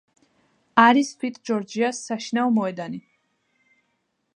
არის 0.83 1.11
„ვიტ 1.25 1.37
ჯორჯიას“ 1.51 2.01
საშინაო 2.09 2.55
მოედანი. 2.59 3.05